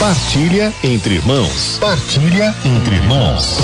[0.00, 1.76] Partilha entre irmãos.
[1.78, 3.58] Partilha entre irmãos.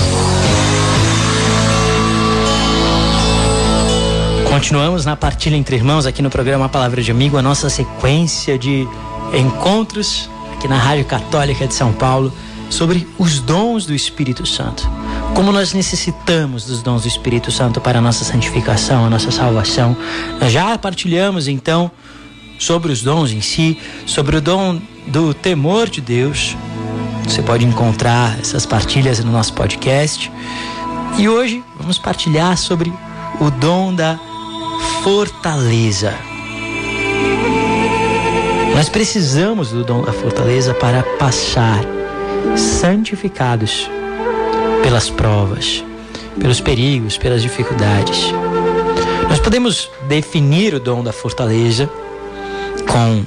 [4.47, 8.87] Continuamos na partilha entre irmãos aqui no programa Palavra de Amigo, a nossa sequência de
[9.33, 12.31] encontros aqui na Rádio Católica de São Paulo
[12.69, 14.87] sobre os dons do Espírito Santo.
[15.33, 19.97] Como nós necessitamos dos dons do Espírito Santo para a nossa santificação, a nossa salvação.
[20.39, 21.89] Nós já partilhamos então
[22.57, 26.55] sobre os dons em si, sobre o dom do temor de Deus.
[27.25, 30.31] Você pode encontrar essas partilhas no nosso podcast.
[31.17, 32.91] E hoje vamos partilhar sobre
[33.39, 34.19] o dom da
[35.03, 36.13] fortaleza.
[38.75, 41.83] Nós precisamos do dom da fortaleza para passar
[42.55, 43.89] santificados
[44.83, 45.83] pelas provas,
[46.39, 48.31] pelos perigos, pelas dificuldades.
[49.27, 51.89] Nós podemos definir o dom da fortaleza
[52.97, 53.25] com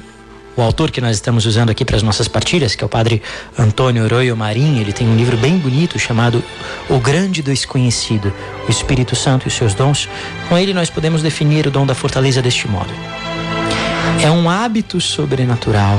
[0.57, 3.21] o autor que nós estamos usando aqui para as nossas partilhas, que é o padre
[3.57, 4.79] Antônio Oroio Marim.
[4.79, 6.43] Ele tem um livro bem bonito chamado
[6.89, 8.33] O Grande Desconhecido,
[8.67, 10.09] o Espírito Santo e os seus dons.
[10.49, 12.91] Com ele nós podemos definir o dom da fortaleza deste modo.
[14.21, 15.97] É um hábito sobrenatural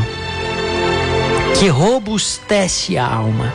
[1.58, 3.52] que robustece a alma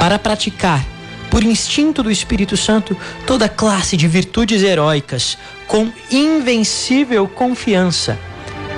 [0.00, 0.84] para praticar,
[1.30, 8.18] por instinto do Espírito Santo, toda classe de virtudes heróicas com invencível confiança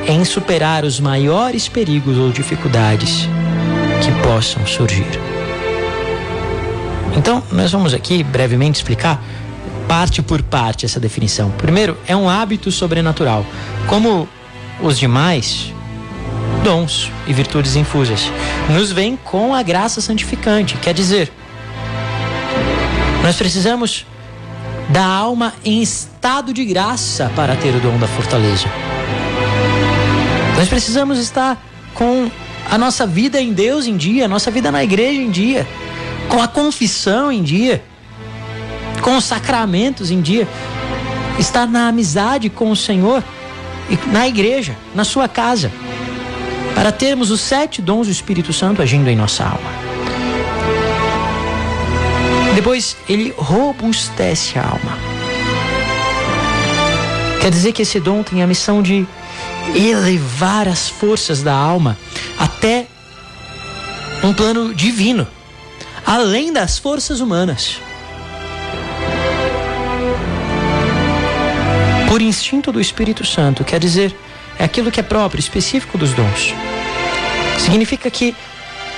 [0.06, 3.28] em superar os maiores perigos ou dificuldades
[4.02, 5.06] que possam surgir.
[7.16, 9.22] Então, nós vamos aqui brevemente explicar
[9.86, 11.50] parte por parte essa definição.
[11.50, 13.44] Primeiro, é um hábito sobrenatural.
[13.86, 14.28] Como
[14.80, 15.72] os demais,
[16.62, 18.30] dons e virtudes infusas.
[18.68, 21.30] Nos vem com a graça santificante, quer dizer,
[23.22, 24.06] nós precisamos
[24.88, 28.66] da alma em estado de graça para ter o dom da fortaleza.
[30.60, 31.56] Nós precisamos estar
[31.94, 32.30] com
[32.70, 35.66] a nossa vida em Deus em dia, a nossa vida na igreja em dia,
[36.28, 37.82] com a confissão em dia,
[39.00, 40.46] com os sacramentos em dia,
[41.38, 43.24] estar na amizade com o Senhor
[44.08, 45.72] na igreja, na sua casa
[46.74, 49.70] para termos os sete dons do Espírito Santo agindo em nossa alma.
[52.54, 54.98] Depois, ele robustece a alma.
[57.40, 59.06] Quer dizer que esse dom tem a missão de
[59.74, 61.96] elevar as forças da alma
[62.38, 62.86] até
[64.22, 65.26] um plano divino,
[66.04, 67.78] além das forças humanas.
[72.08, 74.14] Por instinto do Espírito Santo, quer dizer,
[74.58, 76.54] é aquilo que é próprio, específico dos dons.
[77.58, 78.34] Significa que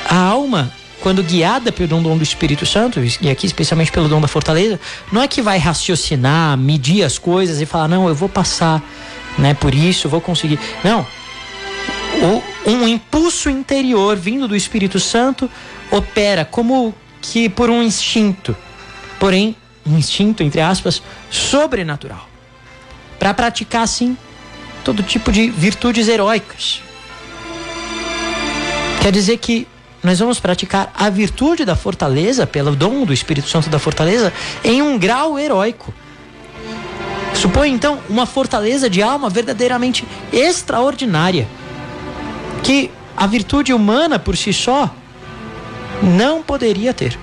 [0.09, 4.29] a alma, quando guiada pelo dom do Espírito Santo, e aqui especialmente pelo dom da
[4.29, 4.81] fortaleza,
[5.13, 8.83] não é que vai raciocinar, medir as coisas e falar, não, eu vou passar
[9.39, 10.59] né, por isso, vou conseguir.
[10.85, 11.07] Não.
[12.67, 15.51] O, um impulso interior vindo do Espírito Santo
[15.91, 18.57] opera como que por um instinto,
[19.19, 19.57] porém,
[19.87, 22.29] um instinto, entre aspas, sobrenatural.
[23.19, 24.17] Para praticar, assim,
[24.85, 26.83] todo tipo de virtudes heróicas.
[29.01, 29.67] Quer dizer que
[30.03, 34.33] nós vamos praticar a virtude da fortaleza, pelo dom do Espírito Santo da fortaleza,
[34.65, 35.95] em um grau heróico.
[37.43, 41.49] Supõe então uma fortaleza de alma verdadeiramente extraordinária,
[42.63, 44.89] que a virtude humana por si só
[46.01, 47.19] não poderia ter.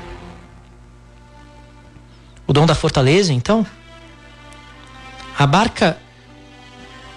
[2.46, 3.66] O dom da fortaleza, então,
[5.38, 5.97] abarca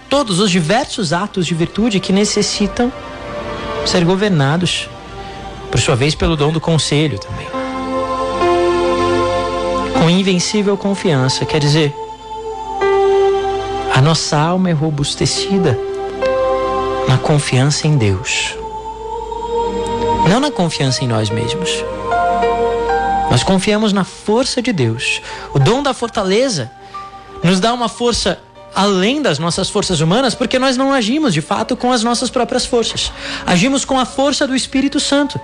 [0.09, 2.93] todos os diversos atos de virtude que necessitam
[3.84, 4.89] ser governados,
[5.73, 7.49] por sua vez, pelo dom do conselho também.
[9.99, 11.93] Com invencível confiança, quer dizer,
[14.03, 15.79] nossa alma é robustecida
[17.09, 18.57] na confiança em Deus,
[20.29, 21.71] não na confiança em nós mesmos.
[23.31, 25.23] Nós confiamos na força de Deus.
[25.55, 26.71] O dom da fortaleza
[27.45, 28.41] nos dá uma força
[28.75, 32.67] além das nossas forças humanas, porque nós não agimos de fato com as nossas próprias
[32.67, 33.13] forças.
[33.47, 35.41] Agimos com a força do Espírito Santo,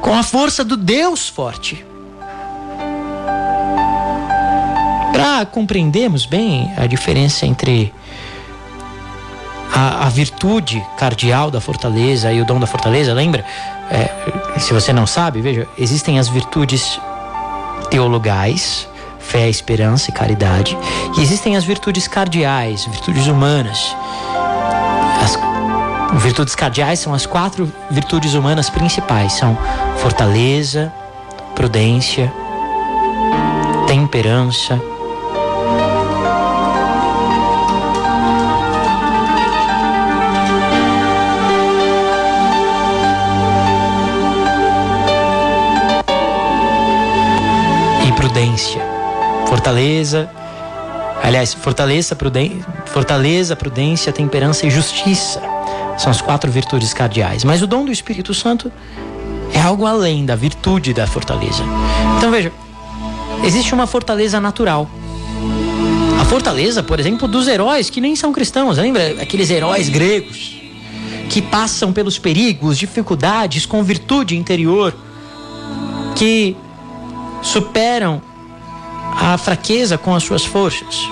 [0.00, 1.84] com a força do Deus forte.
[5.14, 7.94] Para compreendermos bem a diferença entre
[9.72, 13.44] a, a, virtude cardial da fortaleza e o dom da fortaleza, lembra?
[13.92, 16.98] É, se você não sabe, veja, existem as virtudes
[17.90, 18.88] teologais,
[19.20, 20.76] fé, esperança e caridade.
[21.16, 23.94] E existem as virtudes cardeais, virtudes humanas.
[25.22, 29.56] As virtudes cardeais são as quatro virtudes humanas principais: são
[29.98, 30.92] fortaleza,
[31.54, 32.32] prudência,
[33.86, 34.80] temperança.
[48.44, 48.82] Prudência.
[49.48, 50.30] Fortaleza,
[51.22, 55.40] aliás, fortaleza, prudência, fortaleza, prudência, temperança e justiça.
[55.96, 57.44] São as quatro virtudes cardeais.
[57.44, 58.70] Mas o dom do Espírito Santo
[59.52, 61.62] é algo além da virtude da fortaleza.
[62.18, 62.52] Então veja,
[63.44, 64.88] existe uma fortaleza natural.
[66.20, 68.76] A fortaleza, por exemplo, dos heróis que nem são cristãos.
[68.76, 70.60] Lembra aqueles heróis gregos
[71.30, 74.94] que passam pelos perigos, dificuldades com virtude interior,
[76.14, 76.56] que
[77.44, 78.22] superam
[79.16, 81.08] a fraqueza com as suas forças.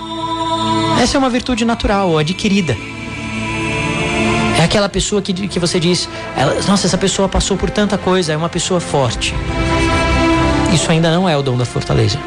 [1.03, 2.77] Essa é uma virtude natural adquirida.
[4.59, 8.33] É aquela pessoa que, que você diz, ela, nossa, essa pessoa passou por tanta coisa,
[8.33, 9.35] é uma pessoa forte.
[10.73, 12.19] Isso ainda não é o dom da fortaleza.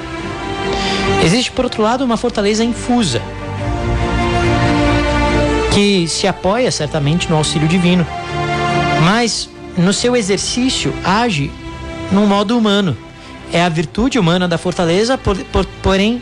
[1.24, 3.22] Existe, por outro lado, uma fortaleza infusa,
[5.74, 8.06] que se apoia certamente no auxílio divino,
[9.04, 11.51] mas no seu exercício age
[12.12, 12.95] num modo humano.
[13.51, 16.21] É a virtude humana da fortaleza, por, por, porém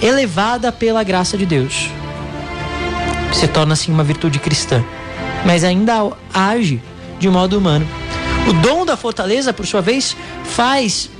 [0.00, 1.88] elevada pela graça de Deus.
[3.32, 4.84] Se torna assim uma virtude cristã,
[5.44, 6.80] mas ainda age
[7.18, 7.86] de modo humano.
[8.48, 11.10] O dom da fortaleza, por sua vez, faz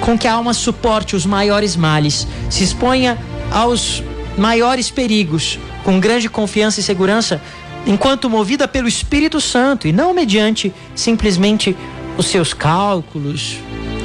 [0.00, 3.18] com que a alma suporte os maiores males, se exponha
[3.50, 4.02] aos
[4.36, 7.40] maiores perigos, com grande confiança e segurança,
[7.86, 11.76] enquanto movida pelo Espírito Santo e não mediante simplesmente
[12.16, 13.56] os seus cálculos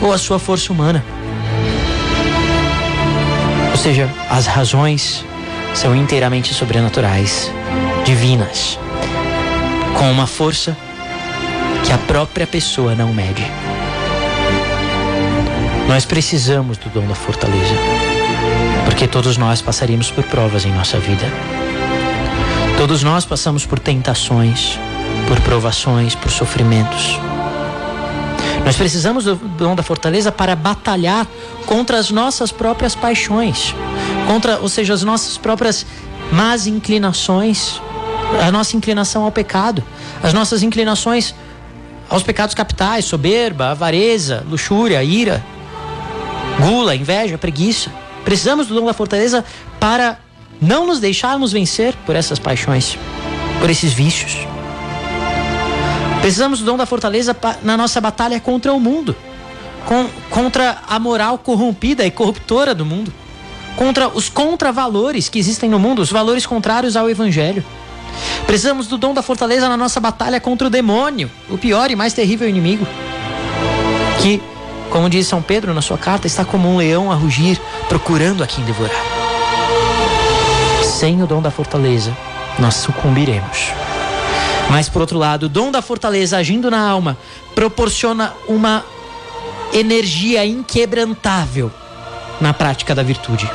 [0.02, 1.04] ou a sua força humana.
[3.72, 5.24] Ou seja, as razões
[5.74, 7.52] são inteiramente sobrenaturais,
[8.04, 8.78] divinas,
[9.98, 10.76] com uma força
[11.86, 13.46] que a própria pessoa não mede.
[15.88, 17.76] Nós precisamos do dom da fortaleza,
[18.86, 21.26] porque todos nós passaríamos por provas em nossa vida.
[22.78, 24.80] Todos nós passamos por tentações,
[25.28, 27.20] por provações, por sofrimentos.
[28.66, 31.28] Nós precisamos do dom da fortaleza para batalhar
[31.66, 33.76] contra as nossas próprias paixões,
[34.28, 35.86] contra, ou seja, as nossas próprias
[36.32, 37.82] más inclinações,
[38.42, 39.84] a nossa inclinação ao pecado,
[40.24, 41.36] as nossas inclinações
[42.10, 45.44] aos pecados capitais, soberba, avareza, luxúria, ira,
[46.60, 47.92] gula, inveja, preguiça.
[48.24, 49.44] Precisamos do dom da fortaleza
[49.80, 50.20] para
[50.62, 52.98] não nos deixarmos vencer por essas paixões,
[53.60, 54.51] por esses vícios.
[56.22, 59.16] Precisamos do dom da fortaleza na nossa batalha contra o mundo,
[59.86, 63.12] com, contra a moral corrompida e corruptora do mundo,
[63.76, 67.66] contra os contravalores que existem no mundo, os valores contrários ao evangelho.
[68.46, 72.14] Precisamos do dom da fortaleza na nossa batalha contra o demônio, o pior e mais
[72.14, 72.86] terrível inimigo,
[74.22, 74.40] que,
[74.92, 77.60] como diz São Pedro na sua carta, está como um leão a rugir,
[77.90, 79.04] procurando a quem devorar.
[80.84, 82.16] Sem o dom da fortaleza,
[82.60, 83.74] nós sucumbiremos.
[84.70, 87.18] Mas por outro lado, o dom da fortaleza agindo na alma
[87.54, 88.86] proporciona uma
[89.74, 91.72] energia inquebrantável
[92.40, 93.50] na prática da virtude,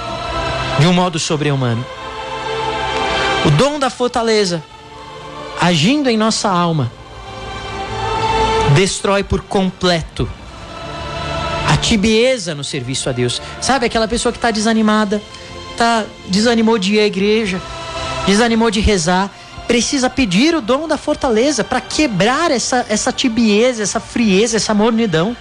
[0.79, 1.85] de um modo sobre-humano.
[3.45, 4.63] O dom da fortaleza
[5.61, 6.91] agindo em nossa alma
[8.75, 10.29] destrói por completo
[11.69, 13.41] a tibieza no serviço a Deus.
[13.61, 15.21] Sabe aquela pessoa que está desanimada,
[15.77, 17.61] tá desanimou de ir à igreja,
[18.27, 19.31] desanimou de rezar,
[19.67, 25.37] precisa pedir o dom da fortaleza para quebrar essa, essa tibieza, essa frieza, essa mornidão.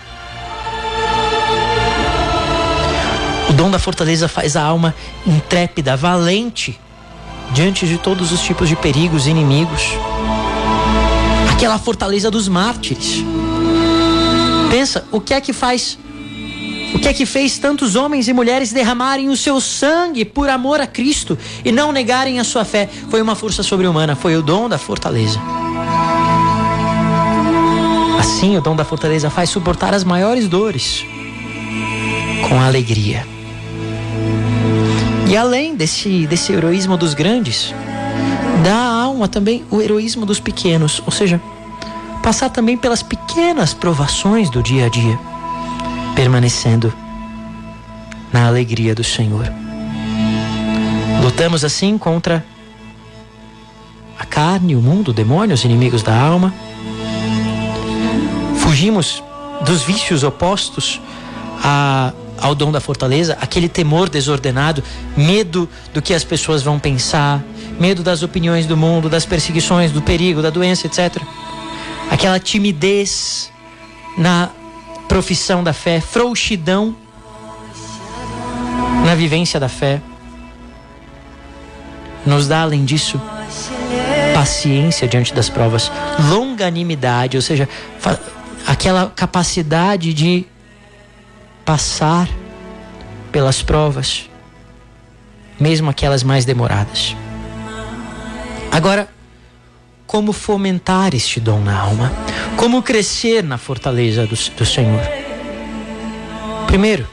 [3.50, 4.94] O dom da fortaleza faz a alma
[5.26, 6.80] intrépida, valente,
[7.52, 9.82] diante de todos os tipos de perigos e inimigos.
[11.52, 13.24] Aquela fortaleza dos mártires.
[14.70, 15.98] Pensa, o que é que faz
[16.96, 20.80] o que é que fez tantos homens e mulheres derramarem o seu sangue por amor
[20.80, 22.90] a Cristo e não negarem a sua fé?
[23.10, 25.38] Foi uma força sobre-humana, foi o dom da fortaleza.
[28.18, 31.06] Assim, o dom da fortaleza faz suportar as maiores dores
[32.48, 33.28] com alegria.
[35.28, 37.74] E além desse, desse heroísmo dos grandes,
[38.64, 41.42] dá à alma também o heroísmo dos pequenos, ou seja,
[42.24, 45.35] passar também pelas pequenas provações do dia a dia
[46.16, 46.94] permanecendo
[48.32, 49.52] na alegria do Senhor.
[51.22, 52.46] Lutamos assim contra
[54.18, 56.54] a carne, o mundo, o demônio, os inimigos da alma.
[58.60, 59.22] Fugimos
[59.66, 61.02] dos vícios opostos
[61.64, 64.84] a, ao dom da fortaleza, aquele temor desordenado,
[65.16, 67.44] medo do que as pessoas vão pensar,
[67.80, 71.22] medo das opiniões do mundo, das perseguições, do perigo, da doença, etc.
[72.10, 73.52] Aquela timidez
[74.18, 74.50] na
[75.08, 76.96] profissão da fé, frouxidão
[79.06, 80.02] na vivência da fé.
[82.26, 83.22] Nos dá, além disso,
[84.34, 85.92] paciência diante das provas,
[86.30, 87.70] longanimidade, ou seja,
[88.66, 90.46] aquela capacidade de
[91.64, 92.28] passar
[93.32, 94.30] pelas provas,
[95.60, 97.16] mesmo aquelas mais demoradas.
[98.72, 99.08] Agora,
[100.08, 102.12] como fomentar este dom na alma?
[102.58, 105.02] Como crescer na fortaleza do, do Senhor?
[106.68, 107.08] Primeiro,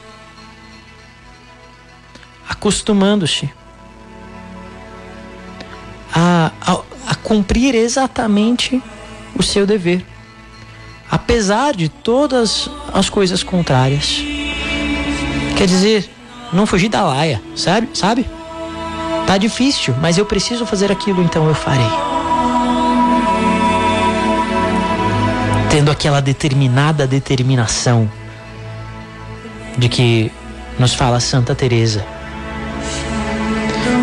[2.47, 3.49] acostumando-se
[6.13, 8.81] a, a, a cumprir exatamente
[9.35, 10.05] o seu dever,
[11.09, 14.23] apesar de todas as coisas contrárias.
[15.57, 16.09] Quer dizer,
[16.51, 17.89] não fugir da laia, sabe?
[17.93, 18.25] Sabe?
[19.25, 21.85] Tá difícil, mas eu preciso fazer aquilo, então eu farei.
[25.73, 28.07] Tendo aquela determinada determinação
[29.75, 30.31] de que
[30.77, 32.05] nos fala Santa Teresa.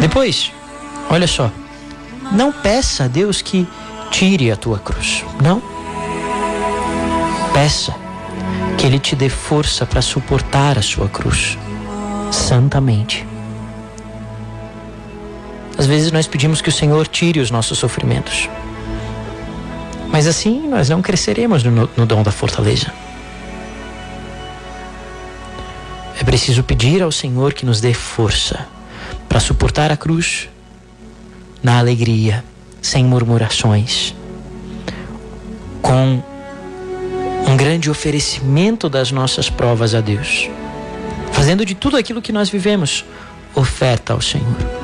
[0.00, 0.50] Depois,
[1.08, 1.48] olha só,
[2.32, 3.68] não peça a Deus que
[4.10, 5.24] tire a tua cruz.
[5.40, 5.62] Não.
[7.54, 7.94] Peça
[8.76, 11.56] que Ele te dê força para suportar a sua cruz
[12.32, 13.24] santamente.
[15.78, 18.48] Às vezes nós pedimos que o Senhor tire os nossos sofrimentos.
[20.12, 22.92] Mas assim nós não cresceremos no, no dom da fortaleza.
[26.20, 28.66] É preciso pedir ao Senhor que nos dê força
[29.28, 30.48] para suportar a cruz
[31.62, 32.44] na alegria,
[32.82, 34.14] sem murmurações,
[35.80, 36.22] com
[37.46, 40.48] um grande oferecimento das nossas provas a Deus,
[41.32, 43.04] fazendo de tudo aquilo que nós vivemos
[43.54, 44.79] oferta ao Senhor.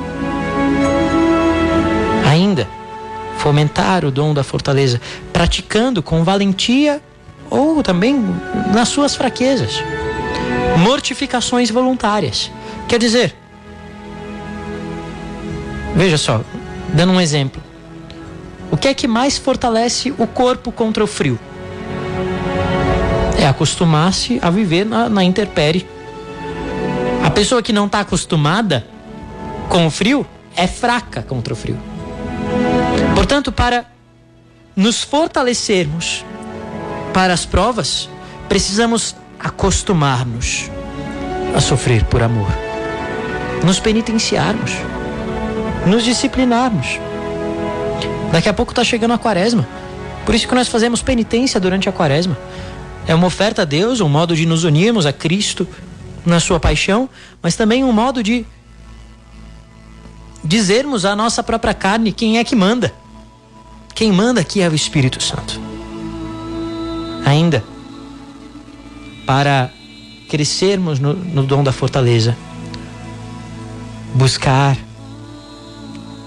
[3.46, 5.00] Fomentar o dom da fortaleza,
[5.32, 7.00] praticando com valentia
[7.48, 8.20] ou também
[8.74, 9.80] nas suas fraquezas.
[10.78, 12.50] Mortificações voluntárias.
[12.88, 13.36] Quer dizer,
[15.94, 16.40] veja só,
[16.92, 17.62] Dando um exemplo.
[18.68, 21.38] O que é que mais fortalece o corpo contra o frio?
[23.38, 25.86] É acostumar-se a viver na, na intempérie.
[27.24, 28.84] A pessoa que não está acostumada
[29.68, 30.26] com o frio
[30.56, 31.78] é fraca contra o frio.
[33.16, 33.84] Portanto, para
[34.76, 36.24] nos fortalecermos
[37.12, 38.08] para as provas,
[38.48, 40.70] precisamos acostumar-nos
[41.56, 42.50] a sofrer por amor,
[43.64, 44.70] nos penitenciarmos
[45.86, 46.98] nos disciplinarmos.
[48.32, 49.66] Daqui a pouco está chegando a quaresma.
[50.26, 52.36] Por isso que nós fazemos penitência durante a quaresma.
[53.06, 55.66] É uma oferta a Deus, um modo de nos unirmos a Cristo
[56.24, 57.08] na sua paixão,
[57.40, 58.44] mas também um modo de
[60.42, 62.92] dizermos à nossa própria carne quem é que manda.
[63.96, 65.58] Quem manda aqui é o Espírito Santo.
[67.24, 67.64] Ainda,
[69.24, 69.70] para
[70.28, 72.36] crescermos no, no dom da fortaleza,
[74.12, 74.76] buscar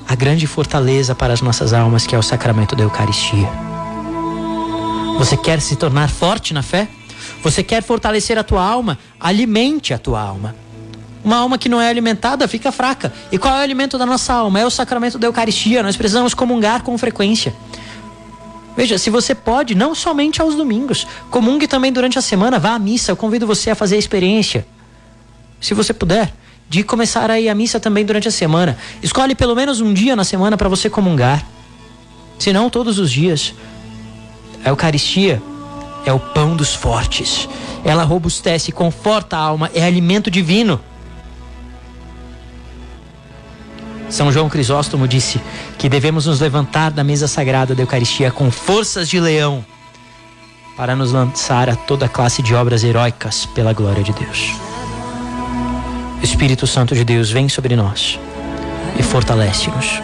[0.07, 3.47] a grande fortaleza para as nossas almas, que é o sacramento da Eucaristia.
[5.19, 6.87] Você quer se tornar forte na fé?
[7.43, 8.97] Você quer fortalecer a tua alma?
[9.19, 10.55] Alimente a tua alma.
[11.23, 13.11] Uma alma que não é alimentada fica fraca.
[13.31, 14.59] E qual é o alimento da nossa alma?
[14.59, 15.83] É o sacramento da Eucaristia.
[15.83, 17.53] Nós precisamos comungar com frequência.
[18.75, 22.79] Veja, se você pode, não somente aos domingos, comungue também durante a semana, vá à
[22.79, 23.11] missa.
[23.11, 24.65] Eu convido você a fazer a experiência.
[25.59, 26.33] Se você puder
[26.69, 28.77] de começar a ir à missa também durante a semana.
[29.01, 31.43] Escolhe pelo menos um dia na semana para você comungar.
[32.37, 33.55] Se não, todos os dias.
[34.63, 35.41] A Eucaristia
[36.05, 37.49] é o pão dos fortes.
[37.83, 40.79] Ela robustece, conforta a alma, é alimento divino.
[44.09, 45.39] São João Crisóstomo disse
[45.77, 49.63] que devemos nos levantar da mesa sagrada da Eucaristia com forças de leão
[50.75, 54.53] para nos lançar a toda classe de obras heróicas pela glória de Deus.
[56.23, 58.19] Espírito Santo de Deus, vem sobre nós
[58.97, 60.01] e fortalece-nos.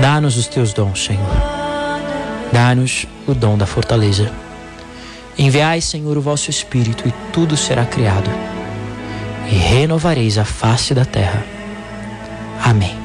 [0.00, 1.36] Dá-nos os teus dons, Senhor.
[2.52, 4.30] Dá-nos o dom da fortaleza.
[5.38, 8.30] Enviai, Senhor, o vosso Espírito e tudo será criado,
[9.50, 11.44] e renovareis a face da terra.
[12.62, 13.01] Amém.